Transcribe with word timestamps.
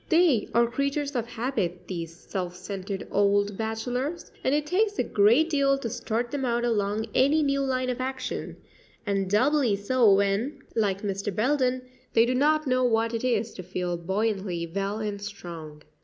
They 0.09 0.49
are 0.55 0.65
creatures 0.65 1.15
of 1.15 1.27
habit 1.27 1.85
these 1.87 2.11
self 2.11 2.55
centred 2.55 3.07
old 3.11 3.55
bachelors, 3.55 4.31
and 4.43 4.55
it 4.55 4.65
takes 4.65 4.97
a 4.97 5.03
great 5.03 5.47
deal 5.51 5.77
to 5.77 5.91
start 5.91 6.31
them 6.31 6.43
out 6.43 6.65
along 6.65 7.05
any 7.13 7.43
new 7.43 7.61
line 7.61 7.87
of 7.91 8.01
action, 8.01 8.57
and 9.05 9.29
doubly 9.29 9.75
so 9.75 10.11
when, 10.11 10.63
like 10.73 11.03
Mr. 11.03 11.31
Belden, 11.31 11.83
they 12.13 12.25
do 12.25 12.33
not 12.33 12.65
know 12.65 12.83
what 12.83 13.13
it 13.13 13.23
is 13.23 13.53
to 13.53 13.61
feel 13.61 13.95
buoyantly 13.95 14.65
well 14.65 14.97
and 14.97 15.21
strong. 15.21 15.83